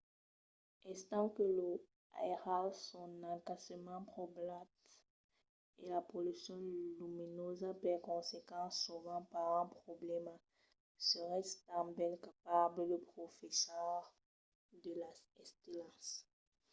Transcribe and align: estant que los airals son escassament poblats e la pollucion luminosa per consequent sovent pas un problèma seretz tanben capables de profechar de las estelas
estant 0.93 1.27
que 1.37 1.45
los 1.59 1.77
airals 2.25 2.77
son 2.91 3.11
escassament 3.35 4.05
poblats 4.15 4.87
e 5.81 5.83
la 5.91 6.01
pollucion 6.11 6.61
luminosa 6.99 7.69
per 7.83 7.97
consequent 8.09 8.73
sovent 8.85 9.25
pas 9.33 9.51
un 9.63 9.67
problèma 9.83 10.33
seretz 11.09 11.49
tanben 11.69 12.13
capables 12.27 12.89
de 12.91 12.99
profechar 13.11 13.95
de 14.83 14.91
las 15.01 15.17
estelas 15.43 16.07